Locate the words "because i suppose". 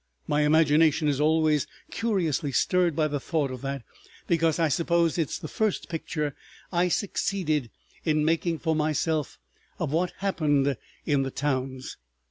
4.25-5.19